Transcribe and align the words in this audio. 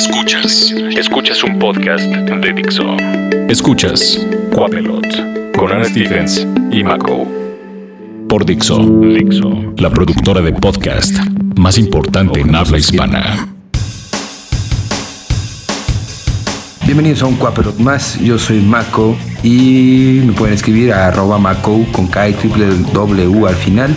Escuchas. 0.00 0.74
Escuchas 0.96 1.44
un 1.44 1.58
podcast 1.58 2.02
de 2.04 2.52
Dixo. 2.54 2.96
Escuchas 3.50 4.26
Quapelot 4.50 5.52
con 5.54 5.70
Ana 5.70 5.84
Stevens 5.84 6.46
y 6.70 6.82
Mako. 6.82 7.28
Por 8.26 8.46
Dixo. 8.46 8.78
Dixo. 8.78 9.74
La 9.76 9.90
productora 9.90 10.40
de 10.40 10.54
podcast 10.54 11.14
más 11.56 11.76
importante 11.76 12.40
en 12.40 12.54
habla 12.54 12.78
hispana. 12.78 13.46
Bienvenidos 16.86 17.22
a 17.22 17.26
un 17.26 17.36
Quapelot 17.36 17.78
más, 17.78 18.18
yo 18.20 18.38
soy 18.38 18.60
Mako 18.60 19.18
y 19.42 20.22
me 20.24 20.32
pueden 20.32 20.54
escribir 20.54 20.94
a 20.94 21.08
arroba 21.08 21.36
Mako 21.36 21.84
con 21.92 22.06
K 22.06 22.30
y 22.30 22.32
triple 22.32 22.68
W 22.94 23.46
al 23.46 23.54
final. 23.54 23.94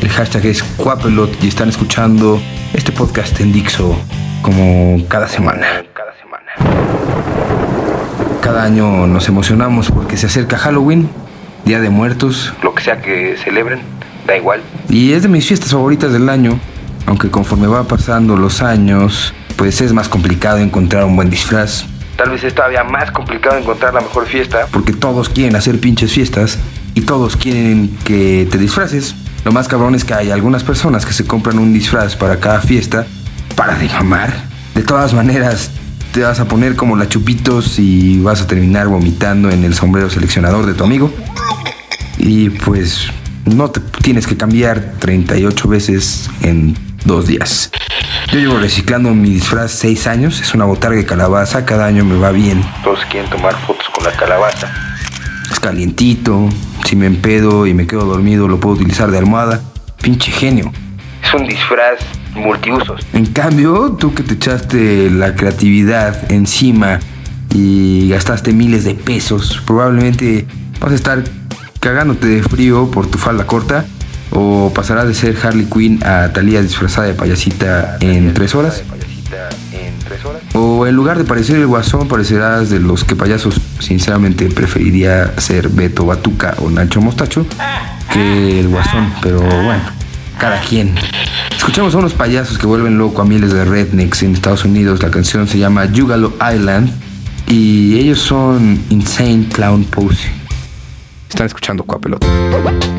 El 0.00 0.08
hashtag 0.08 0.46
es 0.46 0.62
Quapelot 0.62 1.44
y 1.44 1.48
están 1.48 1.68
escuchando 1.68 2.40
este 2.72 2.92
podcast 2.92 3.38
en 3.40 3.52
Dixo 3.52 3.94
como 4.42 5.06
cada 5.08 5.28
semana. 5.28 5.66
Cada 8.40 8.64
año 8.64 9.06
nos 9.06 9.28
emocionamos 9.28 9.90
porque 9.90 10.16
se 10.16 10.26
acerca 10.26 10.58
Halloween, 10.58 11.08
Día 11.64 11.78
de 11.80 11.88
Muertos, 11.88 12.52
lo 12.62 12.74
que 12.74 12.82
sea 12.82 13.00
que 13.00 13.36
celebren, 13.36 13.80
da 14.26 14.36
igual. 14.36 14.60
Y 14.88 15.12
es 15.12 15.22
de 15.22 15.28
mis 15.28 15.46
fiestas 15.46 15.70
favoritas 15.70 16.12
del 16.12 16.28
año, 16.28 16.58
aunque 17.06 17.30
conforme 17.30 17.68
va 17.68 17.84
pasando 17.84 18.36
los 18.36 18.60
años, 18.60 19.32
pues 19.56 19.80
es 19.80 19.92
más 19.92 20.08
complicado 20.08 20.58
encontrar 20.58 21.04
un 21.04 21.14
buen 21.14 21.30
disfraz. 21.30 21.84
Tal 22.16 22.30
vez 22.30 22.42
es 22.42 22.54
todavía 22.54 22.82
más 22.82 23.12
complicado 23.12 23.56
encontrar 23.56 23.94
la 23.94 24.00
mejor 24.00 24.26
fiesta, 24.26 24.66
porque 24.72 24.92
todos 24.92 25.28
quieren 25.28 25.54
hacer 25.54 25.78
pinches 25.78 26.12
fiestas 26.12 26.58
y 26.94 27.02
todos 27.02 27.36
quieren 27.36 27.96
que 28.04 28.48
te 28.50 28.58
disfraces. 28.58 29.14
Lo 29.44 29.52
más 29.52 29.68
cabrón 29.68 29.94
es 29.94 30.04
que 30.04 30.14
hay 30.14 30.30
algunas 30.30 30.64
personas 30.64 31.06
que 31.06 31.12
se 31.12 31.24
compran 31.24 31.58
un 31.58 31.72
disfraz 31.72 32.16
para 32.16 32.40
cada 32.40 32.60
fiesta 32.60 33.06
para 33.60 33.74
de 33.74 33.90
mamar. 33.90 34.32
De 34.74 34.82
todas 34.82 35.12
maneras, 35.12 35.70
te 36.14 36.22
vas 36.22 36.40
a 36.40 36.48
poner 36.48 36.76
como 36.76 36.96
la 36.96 37.10
chupitos 37.10 37.78
y 37.78 38.18
vas 38.20 38.40
a 38.40 38.46
terminar 38.46 38.88
vomitando 38.88 39.50
en 39.50 39.64
el 39.64 39.74
sombrero 39.74 40.08
seleccionador 40.08 40.64
de 40.64 40.72
tu 40.72 40.82
amigo. 40.82 41.12
Y 42.16 42.48
pues 42.48 43.08
no 43.44 43.70
te 43.70 43.80
tienes 44.02 44.26
que 44.26 44.38
cambiar 44.38 44.94
38 44.98 45.68
veces 45.68 46.30
en 46.40 46.74
dos 47.04 47.26
días. 47.26 47.70
Yo 48.32 48.38
llevo 48.38 48.56
reciclando 48.56 49.10
mi 49.10 49.28
disfraz 49.28 49.72
6 49.72 50.06
años, 50.06 50.40
es 50.40 50.54
una 50.54 50.64
botarga 50.64 50.96
de 50.96 51.04
calabaza, 51.04 51.66
cada 51.66 51.84
año 51.84 52.02
me 52.02 52.16
va 52.16 52.30
bien. 52.30 52.64
Todos 52.82 53.00
quieren 53.10 53.28
tomar 53.28 53.54
fotos 53.66 53.90
con 53.90 54.04
la 54.04 54.12
calabaza. 54.12 54.72
Es 55.52 55.60
calientito, 55.60 56.48
si 56.86 56.96
me 56.96 57.04
empedo 57.04 57.66
y 57.66 57.74
me 57.74 57.86
quedo 57.86 58.06
dormido 58.06 58.48
lo 58.48 58.58
puedo 58.58 58.76
utilizar 58.76 59.10
de 59.10 59.18
almohada. 59.18 59.60
Pinche 60.00 60.32
genio. 60.32 60.72
Es 61.22 61.34
un 61.34 61.46
disfraz 61.46 61.98
multiusos. 62.34 63.06
En 63.12 63.26
cambio, 63.26 63.96
tú 63.98 64.14
que 64.14 64.22
te 64.22 64.34
echaste 64.34 65.10
la 65.10 65.34
creatividad 65.34 66.30
encima 66.30 67.00
y 67.54 68.08
gastaste 68.08 68.52
miles 68.52 68.84
de 68.84 68.94
pesos, 68.94 69.62
probablemente 69.66 70.46
vas 70.80 70.92
a 70.92 70.94
estar 70.94 71.24
cagándote 71.80 72.26
de 72.26 72.42
frío 72.42 72.90
por 72.90 73.06
tu 73.06 73.18
falda 73.18 73.46
corta 73.46 73.84
o 74.30 74.72
pasarás 74.74 75.08
de 75.08 75.14
ser 75.14 75.36
Harley 75.42 75.66
Quinn 75.66 76.00
a 76.04 76.32
Talía 76.32 76.62
disfrazada 76.62 77.08
de 77.08 77.14
payasita 77.14 77.96
en 78.00 78.32
tres 78.34 78.54
horas. 78.54 78.82
O 80.54 80.86
en 80.86 80.94
lugar 80.94 81.18
de 81.18 81.24
parecer 81.24 81.56
el 81.56 81.66
guasón, 81.66 82.08
parecerás 82.08 82.70
de 82.70 82.80
los 82.80 83.04
que 83.04 83.16
payasos 83.16 83.60
sinceramente 83.78 84.48
preferiría 84.48 85.32
ser 85.38 85.68
Beto 85.68 86.04
Batuca 86.04 86.54
o 86.58 86.68
Nacho 86.68 87.00
Mostacho 87.00 87.46
que 88.12 88.60
el 88.60 88.68
guasón, 88.68 89.12
pero 89.22 89.40
bueno, 89.40 89.82
cada 90.38 90.60
quien. 90.60 90.94
Escuchamos 91.60 91.94
a 91.94 91.98
unos 91.98 92.14
payasos 92.14 92.56
que 92.56 92.66
vuelven 92.66 92.96
loco 92.96 93.20
a 93.20 93.24
miles 93.26 93.52
de 93.52 93.66
rednecks 93.66 94.22
en 94.22 94.32
Estados 94.32 94.64
Unidos. 94.64 95.02
La 95.02 95.10
canción 95.10 95.46
se 95.46 95.58
llama 95.58 95.86
Juggalo 95.94 96.32
Island 96.40 96.90
y 97.48 97.98
ellos 97.98 98.18
son 98.18 98.80
Insane 98.88 99.46
Clown 99.52 99.84
Pose. 99.84 100.30
Están 101.28 101.46
escuchando 101.46 101.84
Cuapelot. 101.84 102.24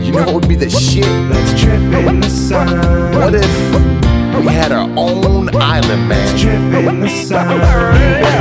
You 0.06 0.12
know 0.12 0.22
what 0.26 0.34
would 0.34 0.48
be 0.48 0.56
the 0.56 0.70
shit? 0.70 1.08
Let's 1.32 1.60
trip 1.60 1.82
in 2.08 2.22
the 2.22 2.30
sun. 2.30 2.68
What 3.16 3.34
if 3.34 4.11
we 4.42 4.54
had 4.54 4.72
our 4.72 4.90
own 4.98 5.54
island, 5.56 6.08
man? 6.10 6.26
Let's 6.26 6.44
in 6.44 7.00
the 7.00 7.10
sun. 7.10 7.62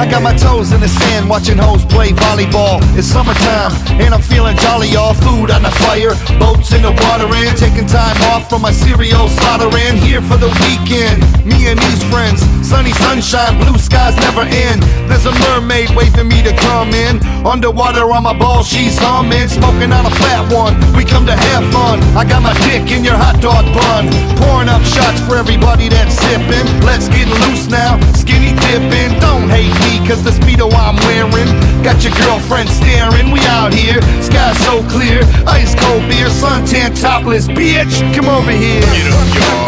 I 0.00 0.08
got 0.08 0.22
my 0.22 0.34
toes 0.34 0.72
in 0.72 0.80
the 0.80 0.88
sand 0.88 1.28
watching 1.28 1.58
hoes 1.58 1.84
play 1.84 2.10
volleyball. 2.10 2.80
It's 2.96 3.06
summertime 3.06 3.72
and 4.00 4.14
I'm 4.14 4.22
feeling 4.22 4.56
jolly, 4.56 4.88
y'all. 4.88 5.12
Food 5.12 5.50
on 5.50 5.62
the 5.62 5.70
fire, 5.84 6.16
boats 6.40 6.72
in 6.72 6.82
the 6.82 6.92
water, 7.04 7.28
and 7.28 7.52
taking 7.56 7.86
time 7.86 8.16
off 8.32 8.48
from 8.48 8.62
my 8.62 8.72
cereal 8.72 9.28
slaughtering. 9.28 10.00
Here 10.00 10.22
for 10.24 10.40
the 10.40 10.48
weekend, 10.64 11.20
me 11.44 11.68
and 11.68 11.76
these 11.76 12.02
friends. 12.08 12.40
Sunny 12.64 12.92
sunshine, 13.04 13.60
blue 13.60 13.76
skies 13.76 14.16
never 14.16 14.48
end. 14.48 14.80
There's 15.04 15.26
a 15.26 15.34
mermaid 15.52 15.90
waving 15.92 16.28
me 16.28 16.40
to 16.42 16.56
come 16.56 16.96
in. 16.96 17.20
Underwater 17.44 18.08
on 18.08 18.24
my 18.24 18.36
ball, 18.36 18.64
she's 18.64 18.96
humming. 18.96 19.48
Smoking 19.48 19.92
on 19.92 20.06
a 20.06 20.14
fat 20.24 20.48
one, 20.48 20.72
we 20.96 21.04
come 21.04 21.26
to 21.26 21.36
have 21.36 21.64
fun. 21.74 22.00
I 22.16 22.24
got 22.24 22.40
my 22.40 22.56
dick 22.64 22.88
in 22.88 23.04
your 23.04 23.20
hot 23.20 23.36
dog 23.44 23.68
bun. 23.76 24.08
Pouring 24.40 24.70
up 24.70 24.80
shots 24.82 25.20
for 25.28 25.36
everybody 25.36 25.89
that's 25.90 26.14
sipping. 26.14 26.68
Let's 26.86 27.08
get 27.08 27.28
loose 27.28 27.68
now, 27.68 27.98
skinny 28.14 28.54
dipping. 28.70 29.18
Don't 29.20 29.50
hate 29.50 29.74
me, 29.84 30.00
cause 30.06 30.22
the 30.22 30.30
speedo 30.30 30.72
I'm 30.72 30.96
wearing. 31.10 31.50
Got 31.82 32.02
your 32.04 32.14
girlfriend 32.24 32.70
staring, 32.70 33.30
we 33.30 33.40
out 33.50 33.74
here. 33.74 34.00
Sky 34.22 34.52
so 34.64 34.82
clear, 34.88 35.20
ice 35.46 35.74
cold 35.74 36.06
beer, 36.08 36.30
suntan 36.30 36.94
topless, 37.00 37.48
bitch. 37.48 38.00
Come 38.14 38.28
over 38.28 38.50
here. 38.50 38.82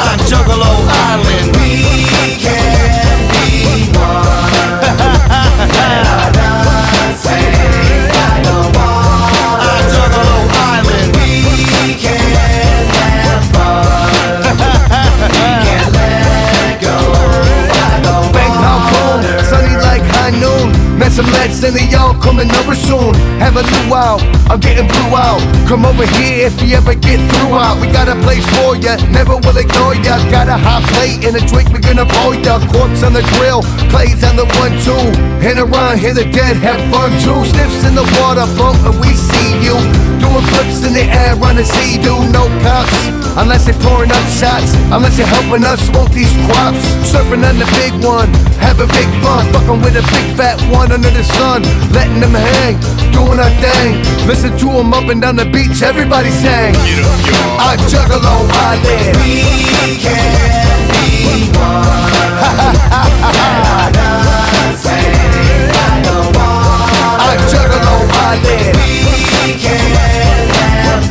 On 0.06 0.18
Juggalo 0.30 0.72
Island. 1.10 1.56
We 1.58 2.38
can 2.38 2.61
noon. 21.12 21.24
Some 21.24 21.32
lads 21.32 21.62
and 21.64 21.74
they 21.74 21.94
all 21.94 22.14
coming 22.14 22.50
over 22.50 22.74
soon. 22.74 23.14
Have 23.38 23.56
a 23.56 23.62
new 23.62 23.94
out, 23.94 24.22
I'm 24.50 24.60
getting 24.60 24.86
blue 24.86 25.16
out. 25.16 25.40
Come 25.68 25.84
over 25.84 26.06
here 26.18 26.46
if 26.46 26.60
you 26.62 26.76
ever 26.76 26.94
get 26.94 27.20
through 27.32 27.54
out. 27.54 27.80
We 27.80 27.86
got 27.92 28.08
a 28.08 28.16
place 28.22 28.44
for 28.56 28.76
ya, 28.76 28.96
never 29.10 29.36
will 29.36 29.56
ignore 29.56 29.94
ya. 29.94 30.18
Got 30.30 30.48
a 30.48 30.56
hot 30.56 30.82
plate 30.94 31.24
and 31.24 31.36
a 31.36 31.46
drink 31.46 31.70
we're 31.70 31.80
gonna 31.80 32.06
pour 32.06 32.34
ya. 32.34 32.58
Corpse 32.72 33.02
on 33.02 33.12
the 33.12 33.22
grill, 33.36 33.62
plays 33.90 34.24
on 34.24 34.36
the 34.36 34.46
one 34.58 34.74
two. 34.82 35.04
And 35.46 35.58
around 35.58 35.98
here 35.98 36.14
the 36.14 36.24
dead 36.24 36.56
have 36.56 36.80
fun 36.92 37.10
too. 37.20 37.44
Sniffs 37.44 37.84
in 37.84 37.94
the 37.94 38.06
water, 38.20 38.46
float 38.56 38.76
and 38.84 38.98
we 39.00 39.14
see 39.14 39.60
you. 39.62 40.11
Doing 40.22 40.46
flips 40.54 40.86
in 40.86 40.94
the 40.94 41.02
air, 41.02 41.34
running 41.34 41.66
see 41.66 41.98
do 41.98 42.14
no 42.30 42.46
cops. 42.62 42.94
Unless 43.34 43.64
they're 43.66 43.82
pouring 43.82 44.12
up 44.12 44.22
shots, 44.30 44.70
unless 44.94 45.16
they're 45.16 45.26
helping 45.26 45.64
us 45.64 45.80
smoke 45.82 46.10
these 46.12 46.30
crops. 46.46 46.78
Surfing 47.10 47.42
on 47.42 47.58
the 47.58 47.66
big 47.82 47.90
one, 48.04 48.30
having 48.62 48.86
big 48.94 49.10
fun. 49.24 49.50
Fucking 49.52 49.80
with 49.82 49.96
a 49.98 50.04
big 50.14 50.36
fat 50.38 50.60
one 50.70 50.92
under 50.92 51.10
the 51.10 51.24
sun. 51.24 51.62
Letting 51.90 52.20
them 52.20 52.38
hang, 52.38 52.78
doing 53.10 53.40
our 53.42 53.50
thing. 53.58 53.98
Listen 54.28 54.56
to 54.58 54.66
them 54.70 54.94
up 54.94 55.08
and 55.10 55.20
down 55.20 55.36
the 55.36 55.46
beach, 55.46 55.82
everybody 55.82 56.30
sang. 56.30 56.76
I 57.58 57.74
juggalo 57.90 58.46
island. 58.70 59.16
We 59.18 59.98
can 59.98 60.86
be 60.92 61.50
one. 61.58 61.82
I 67.26 67.34
juggalo 67.50 67.96
island. 68.28 68.76
We 68.76 69.02
can 69.24 69.31
have 69.42 71.02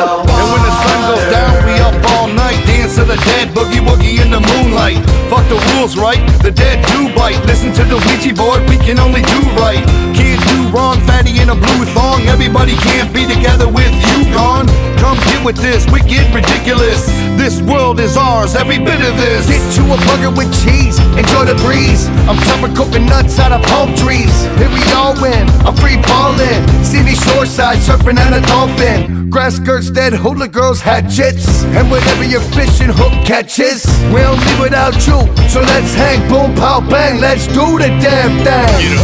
And 0.00 0.46
when 0.52 0.62
the 0.64 0.74
sun 0.80 0.98
goes 1.10 1.26
down, 1.30 1.52
we 1.66 1.74
up 1.80 1.96
all 2.12 2.28
night. 2.28 2.64
Dance 2.66 2.96
to 2.96 3.04
the 3.04 3.16
dead, 3.16 3.48
boogie 3.54 3.84
woogie 3.84 4.22
in 4.22 4.30
the 4.30 4.40
moonlight. 4.40 5.04
Fuck 5.28 5.48
the 5.48 5.60
rules, 5.74 5.96
right? 5.98 6.20
The 6.42 6.50
dead 6.50 6.84
do 6.88 7.14
bite. 7.14 7.44
Listen 7.46 7.72
to 7.74 7.84
the 7.84 7.96
Ouija 7.96 8.34
board, 8.34 8.68
we 8.68 8.78
can 8.78 8.98
only 8.98 9.22
do 9.22 9.40
right. 9.60 9.84
Can't 10.14 10.40
do 10.48 10.68
wrong, 10.70 11.00
in 11.34 11.50
a 11.50 11.54
blue 11.54 11.84
thong. 11.90 12.22
Everybody 12.28 12.74
can't 12.76 13.12
be 13.12 13.26
together 13.26 13.66
with 13.66 13.90
you 13.90 14.32
gone. 14.32 14.66
Come 14.98 15.18
get 15.30 15.44
with 15.44 15.56
this, 15.56 15.86
we 15.90 16.00
get 16.00 16.34
ridiculous. 16.34 17.06
This 17.36 17.60
world 17.62 18.00
is 18.00 18.16
ours, 18.16 18.56
every 18.56 18.78
bit 18.78 19.00
of 19.02 19.16
this. 19.16 19.46
Get 19.46 19.76
you 19.76 19.84
a 19.92 19.96
burger 20.06 20.30
with 20.30 20.50
cheese, 20.64 20.98
enjoy 21.14 21.44
the 21.46 21.54
breeze. 21.62 22.08
I'm 22.26 22.38
chopping 22.46 22.74
coconuts 22.74 23.38
out 23.38 23.52
of 23.52 23.62
palm 23.66 23.94
trees. 23.94 24.34
Here 24.58 24.70
we 24.70 24.82
all 24.92 25.14
win, 25.20 25.48
I'm 25.66 25.76
free 25.76 26.00
falling. 26.02 26.62
See 26.82 27.02
me 27.02 27.14
shoreside 27.14 27.78
surfing 27.78 28.18
on 28.18 28.34
a 28.34 28.40
dolphin. 28.46 29.30
Grass 29.30 29.56
skirts 29.56 29.90
dead, 29.90 30.12
hula 30.12 30.48
girls 30.48 30.80
had 30.80 31.04
jits. 31.06 31.64
And 31.76 31.90
whenever 31.90 32.24
your 32.24 32.40
fishing 32.40 32.90
hook 32.90 33.12
catches, 33.24 33.84
we 34.12 34.20
don't 34.22 34.40
leave 34.40 34.60
without 34.60 34.96
you. 35.06 35.18
So 35.48 35.60
let's 35.60 35.94
hang, 35.94 36.26
boom, 36.28 36.54
pow, 36.54 36.80
bang, 36.80 37.20
let's 37.20 37.46
do 37.48 37.78
the 37.78 37.90
damn 38.00 38.42
thing. 38.42 38.96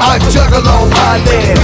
I 0.00 0.18
juggalo 0.32 0.90
island. 0.90 1.24
We 1.34 1.36
can 1.44 1.63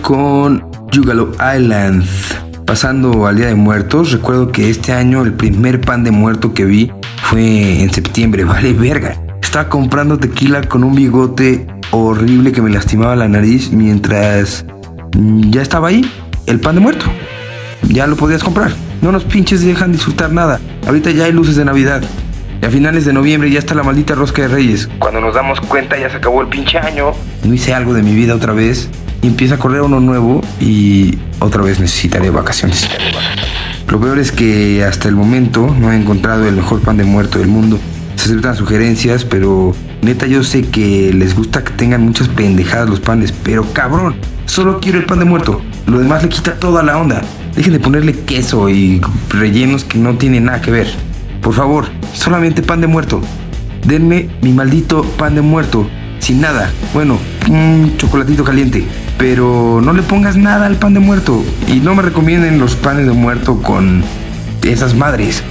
con 0.00 0.64
Juggalo 0.94 1.32
Islands. 1.32 2.34
Pasando 2.64 3.26
al 3.26 3.36
Día 3.36 3.48
de 3.48 3.54
Muertos, 3.54 4.10
recuerdo 4.10 4.50
que 4.50 4.70
este 4.70 4.94
año 4.94 5.20
el 5.20 5.34
primer 5.34 5.82
pan 5.82 6.04
de 6.04 6.10
muerto 6.10 6.54
que 6.54 6.64
vi 6.64 6.90
fue 7.24 7.82
en 7.82 7.92
septiembre, 7.92 8.44
vale 8.46 8.72
verga. 8.72 9.22
Estaba 9.42 9.68
comprando 9.68 10.18
tequila 10.18 10.62
con 10.62 10.84
un 10.84 10.94
bigote 10.94 11.66
horrible 11.90 12.52
que 12.52 12.62
me 12.62 12.70
lastimaba 12.70 13.14
la 13.14 13.28
nariz 13.28 13.70
mientras 13.72 14.64
ya 15.50 15.60
estaba 15.60 15.88
ahí 15.88 16.10
el 16.46 16.58
pan 16.58 16.76
de 16.76 16.80
muerto. 16.80 17.04
Ya 17.88 18.06
lo 18.06 18.16
podías 18.16 18.42
comprar. 18.42 18.72
No 19.02 19.12
nos 19.12 19.24
pinches 19.24 19.62
dejan 19.62 19.92
disfrutar 19.92 20.32
nada. 20.32 20.60
Ahorita 20.86 21.10
ya 21.10 21.24
hay 21.24 21.32
luces 21.32 21.56
de 21.56 21.66
Navidad. 21.66 22.02
Y 22.62 22.64
a 22.64 22.70
finales 22.70 23.04
de 23.04 23.12
noviembre 23.12 23.50
ya 23.50 23.58
está 23.58 23.74
la 23.74 23.82
maldita 23.82 24.14
rosca 24.14 24.40
de 24.40 24.48
Reyes. 24.48 24.88
Cuando 24.98 25.20
nos 25.20 25.34
damos 25.34 25.60
cuenta 25.60 25.98
ya 25.98 26.08
se 26.08 26.16
acabó 26.16 26.40
el 26.40 26.48
pinche 26.48 26.78
año. 26.78 27.12
No 27.44 27.52
hice 27.52 27.74
algo 27.74 27.92
de 27.92 28.02
mi 28.02 28.14
vida 28.14 28.34
otra 28.34 28.54
vez. 28.54 28.88
Y 29.22 29.28
empieza 29.28 29.54
a 29.54 29.58
correr 29.58 29.82
uno 29.82 30.00
nuevo 30.00 30.42
y 30.60 31.18
otra 31.38 31.62
vez 31.62 31.80
necesitaré 31.80 32.30
vacaciones. 32.30 32.88
Lo 33.88 34.00
peor 34.00 34.18
es 34.18 34.32
que 34.32 34.84
hasta 34.84 35.08
el 35.08 35.14
momento 35.14 35.74
no 35.78 35.92
he 35.92 35.96
encontrado 35.96 36.46
el 36.48 36.56
mejor 36.56 36.80
pan 36.80 36.96
de 36.96 37.04
muerto 37.04 37.38
del 37.38 37.48
mundo. 37.48 37.78
Se 38.16 38.24
aceptan 38.24 38.56
sugerencias, 38.56 39.24
pero 39.24 39.74
neta 40.00 40.26
yo 40.26 40.42
sé 40.42 40.62
que 40.62 41.12
les 41.12 41.36
gusta 41.36 41.62
que 41.62 41.72
tengan 41.72 42.02
muchas 42.02 42.28
pendejadas 42.28 42.88
los 42.88 43.00
panes, 43.00 43.32
pero 43.32 43.64
cabrón, 43.72 44.16
solo 44.46 44.80
quiero 44.80 44.98
el 44.98 45.04
pan 45.04 45.20
de 45.20 45.24
muerto. 45.24 45.60
Lo 45.86 45.98
demás 45.98 46.22
le 46.22 46.28
quita 46.28 46.54
toda 46.54 46.82
la 46.82 46.98
onda. 46.98 47.22
Dejen 47.54 47.74
de 47.74 47.80
ponerle 47.80 48.12
queso 48.12 48.68
y 48.70 49.00
rellenos 49.28 49.84
que 49.84 49.98
no 49.98 50.16
tienen 50.16 50.44
nada 50.46 50.60
que 50.60 50.70
ver. 50.70 50.88
Por 51.40 51.54
favor, 51.54 51.86
solamente 52.14 52.62
pan 52.62 52.80
de 52.80 52.86
muerto. 52.86 53.20
Denme 53.86 54.30
mi 54.40 54.52
maldito 54.52 55.02
pan 55.02 55.34
de 55.34 55.42
muerto. 55.42 55.88
Sin 56.18 56.40
nada. 56.40 56.72
Bueno, 56.94 57.18
un 57.50 57.94
chocolatito 57.98 58.44
caliente. 58.44 58.86
Pero 59.22 59.80
no 59.80 59.92
le 59.92 60.02
pongas 60.02 60.36
nada 60.36 60.66
al 60.66 60.74
pan 60.80 60.94
de 60.94 60.98
muerto. 60.98 61.44
Y 61.68 61.78
no 61.78 61.94
me 61.94 62.02
recomienden 62.02 62.58
los 62.58 62.74
panes 62.74 63.06
de 63.06 63.12
muerto 63.12 63.62
con 63.62 64.02
esas 64.64 64.96
madres. 64.96 65.44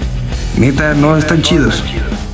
Neta, 0.57 0.93
no 0.93 1.15
están 1.15 1.41
chidos. 1.41 1.81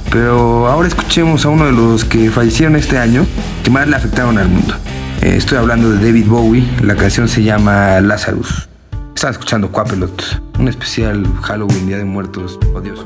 Pero 0.09 0.67
ahora 0.67 0.87
escuchemos 0.87 1.45
a 1.45 1.49
uno 1.49 1.67
de 1.67 1.73
los 1.73 2.05
que 2.05 2.31
fallecieron 2.31 2.75
este 2.75 2.97
año 2.97 3.23
que 3.63 3.69
más 3.69 3.87
le 3.87 3.95
afectaron 3.95 4.39
al 4.39 4.49
mundo. 4.49 4.73
Eh, 5.21 5.35
estoy 5.37 5.59
hablando 5.59 5.91
de 5.91 6.03
David 6.03 6.25
Bowie. 6.25 6.67
La 6.81 6.95
canción 6.95 7.27
se 7.27 7.43
llama 7.43 8.01
Lazarus. 8.01 8.67
Están 9.13 9.33
escuchando 9.33 9.71
Quapelot, 9.71 10.41
un 10.57 10.67
especial 10.67 11.23
Halloween, 11.43 11.85
Día 11.85 11.97
de 11.99 12.05
Muertos 12.05 12.57
odioso. 12.73 13.05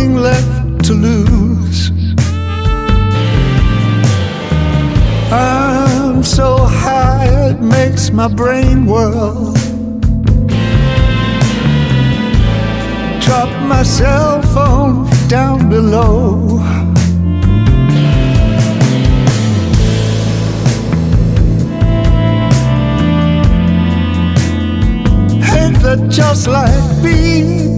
Nothing 0.00 0.16
left 0.16 0.84
to 0.84 0.94
lose. 0.94 1.90
I'm 5.32 6.22
so 6.22 6.56
high, 6.58 7.50
it 7.50 7.60
makes 7.60 8.10
my 8.10 8.28
brain 8.28 8.86
whirl. 8.86 9.52
Drop 13.20 13.50
my 13.66 13.82
cell 13.82 14.42
phone 14.54 15.08
down 15.28 15.68
below. 15.68 16.58
That 25.82 26.10
just 26.10 26.46
like 26.46 27.02
me? 27.02 27.69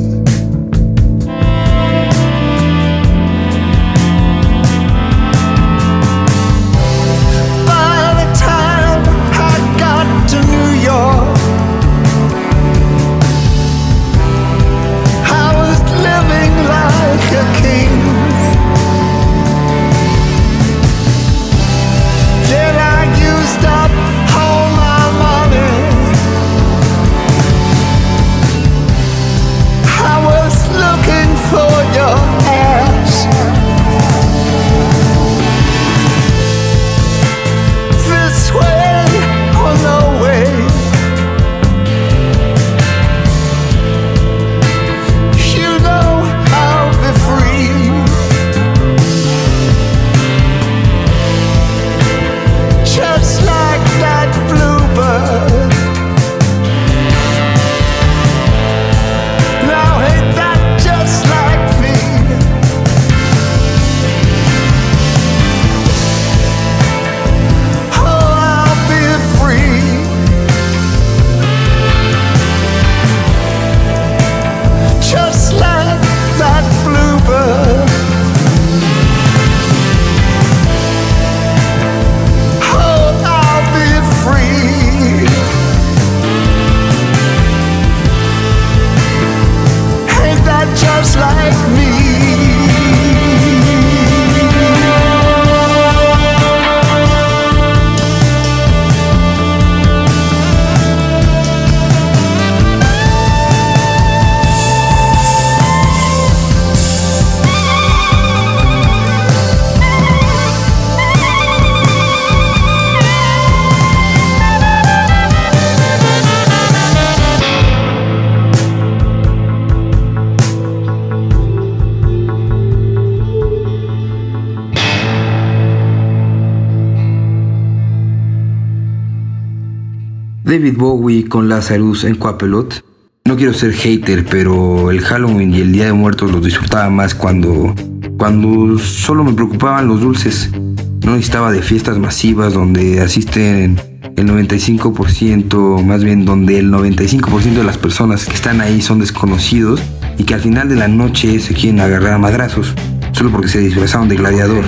David 130.52 130.76
Bowie 130.76 131.24
con 131.30 131.48
Lazarus 131.48 132.04
en 132.04 132.14
Coapelot. 132.14 132.84
No 133.24 133.36
quiero 133.36 133.54
ser 133.54 133.72
hater, 133.72 134.26
pero 134.26 134.90
el 134.90 135.00
Halloween 135.00 135.54
y 135.54 135.60
el 135.62 135.72
Día 135.72 135.86
de 135.86 135.94
Muertos 135.94 136.30
los 136.30 136.44
disfrutaba 136.44 136.90
más 136.90 137.14
cuando, 137.14 137.74
cuando 138.18 138.76
solo 138.78 139.24
me 139.24 139.32
preocupaban 139.32 139.88
los 139.88 140.02
dulces. 140.02 140.50
No 140.52 141.12
necesitaba 141.12 141.52
de 141.52 141.62
fiestas 141.62 141.98
masivas 141.98 142.52
donde 142.52 143.00
asisten 143.00 143.80
el 144.14 144.28
95%, 144.28 145.82
más 145.82 146.04
bien 146.04 146.26
donde 146.26 146.58
el 146.58 146.70
95% 146.70 147.54
de 147.54 147.64
las 147.64 147.78
personas 147.78 148.26
que 148.26 148.34
están 148.34 148.60
ahí 148.60 148.82
son 148.82 148.98
desconocidos 148.98 149.80
y 150.18 150.24
que 150.24 150.34
al 150.34 150.40
final 150.40 150.68
de 150.68 150.76
la 150.76 150.88
noche 150.88 151.40
se 151.40 151.54
quieren 151.54 151.80
agarrar 151.80 152.12
a 152.12 152.18
madrazos 152.18 152.74
solo 153.12 153.30
porque 153.30 153.48
se 153.48 153.60
disfrazaron 153.60 154.06
de 154.06 154.16
gladiador. 154.16 154.66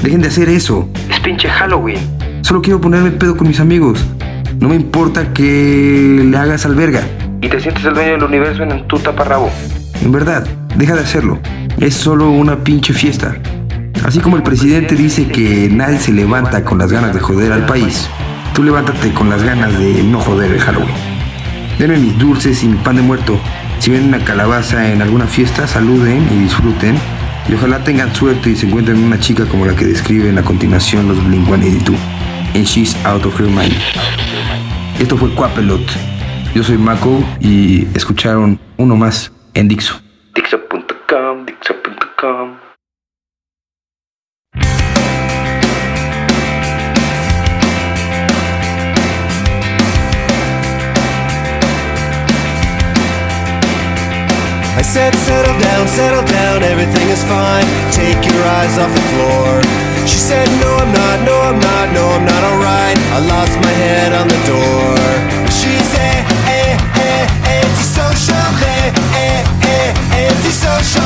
Dejen 0.00 0.22
de 0.22 0.28
hacer 0.28 0.48
eso. 0.48 0.88
Es 1.10 1.18
pinche 1.18 1.48
Halloween. 1.48 1.98
Solo 2.42 2.62
quiero 2.62 2.80
ponerme 2.80 3.10
pedo 3.10 3.36
con 3.36 3.48
mis 3.48 3.58
amigos. 3.58 4.06
No 4.60 4.68
me 4.68 4.76
importa 4.76 5.32
que 5.32 6.22
le 6.22 6.36
hagas 6.36 6.66
alberga. 6.66 7.00
Y 7.40 7.48
te 7.48 7.58
sientes 7.58 7.82
el 7.82 7.94
dueño 7.94 8.12
del 8.12 8.24
universo 8.24 8.62
en 8.62 8.86
tu 8.88 8.98
taparrabo. 8.98 9.50
En 10.02 10.12
verdad, 10.12 10.46
deja 10.76 10.94
de 10.94 11.00
hacerlo. 11.00 11.40
Es 11.78 11.94
solo 11.94 12.30
una 12.30 12.62
pinche 12.62 12.92
fiesta. 12.92 13.36
Así 14.04 14.18
como 14.18 14.36
el 14.36 14.42
presidente 14.42 14.96
dice 14.96 15.28
que 15.28 15.70
nadie 15.72 15.98
se 15.98 16.12
levanta 16.12 16.62
con 16.62 16.76
las 16.76 16.92
ganas 16.92 17.14
de 17.14 17.20
joder 17.20 17.52
al 17.52 17.64
país, 17.64 18.06
tú 18.52 18.62
levántate 18.62 19.14
con 19.14 19.30
las 19.30 19.42
ganas 19.42 19.78
de 19.78 20.02
no 20.02 20.20
joder 20.20 20.52
el 20.52 20.60
Halloween. 20.60 20.94
Denme 21.78 21.96
mis 21.96 22.18
dulces 22.18 22.62
y 22.62 22.68
mi 22.68 22.76
pan 22.76 22.96
de 22.96 23.02
muerto. 23.02 23.40
Si 23.78 23.90
ven 23.90 24.08
una 24.08 24.22
calabaza 24.22 24.92
en 24.92 25.00
alguna 25.00 25.26
fiesta, 25.26 25.66
saluden 25.66 26.28
y 26.30 26.36
disfruten. 26.36 26.98
Y 27.48 27.54
ojalá 27.54 27.82
tengan 27.82 28.14
suerte 28.14 28.50
y 28.50 28.56
se 28.56 28.66
encuentren 28.66 29.02
una 29.02 29.18
chica 29.18 29.46
como 29.46 29.64
la 29.64 29.74
que 29.74 29.86
describen 29.86 30.36
a 30.36 30.42
continuación 30.42 31.08
los 31.08 31.16
Blink-182 31.16 31.96
en 32.52 32.64
She's 32.64 32.94
Out 33.06 33.24
of 33.24 33.40
Her 33.40 33.46
Mind. 33.46 33.72
Esto 35.00 35.16
fue 35.16 35.34
Quapelot. 35.34 35.80
Yo 36.54 36.62
soy 36.62 36.76
Mako 36.76 37.24
y 37.40 37.86
escucharon 37.94 38.60
uno 38.76 38.96
más 38.96 39.32
en 39.54 39.66
Dixo. 39.66 39.98
Dixo.com, 40.34 41.46
Dixo.com. 41.46 42.58
I 54.76 54.82
said, 54.82 55.14
settle 55.14 55.58
down, 55.60 55.88
settle 55.88 56.24
down, 56.26 56.62
everything 56.62 57.08
is 57.08 57.24
fine. 57.24 57.64
Take 57.90 58.22
your 58.30 58.44
eyes 58.44 58.78
off 58.78 58.92
the 58.94 59.00
floor. 59.12 59.89
She 60.06 60.16
said, 60.16 60.48
no, 60.60 60.70
I'm 60.76 60.92
not, 60.92 61.18
no, 61.28 61.36
I'm 61.40 61.58
not, 61.60 61.86
no, 61.92 62.04
I'm 62.16 62.24
not 62.24 62.42
alright. 62.50 62.98
I 63.16 63.18
lost 63.32 63.54
my 63.60 63.74
head 63.84 64.12
on 64.12 64.26
the 64.28 64.40
door. 64.48 64.96
She's 65.50 65.90
a, 65.94 66.10
a, 66.48 66.60
a, 67.06 67.12
antisocial, 67.60 68.34
a, 68.34 68.92
a, 69.16 69.28
a, 69.64 69.76
antisocial, 70.28 70.99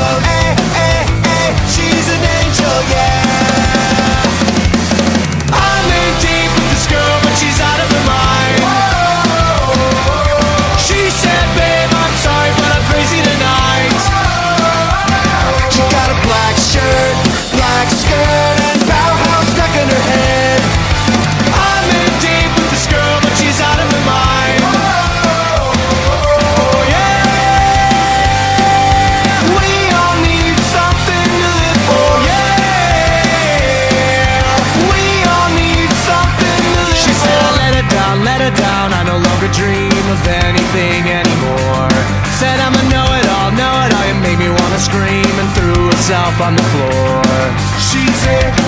herself 46.05 46.39
on 46.39 46.55
the 46.55 46.61
floor. 46.61 47.23
She's 47.79 48.27
a, 48.27 48.64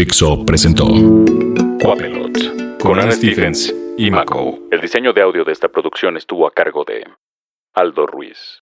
Dixo 0.00 0.46
presentó 0.46 0.86
Quapelot 1.78 2.78
con 2.78 2.98
Ana 2.98 3.12
Stephens 3.12 3.74
y 3.98 4.10
Mako. 4.10 4.58
El 4.70 4.80
diseño 4.80 5.12
de 5.12 5.20
audio 5.20 5.44
de 5.44 5.52
esta 5.52 5.68
producción 5.68 6.16
estuvo 6.16 6.46
a 6.46 6.52
cargo 6.52 6.86
de 6.86 7.04
Aldo 7.74 8.06
Ruiz. 8.06 8.58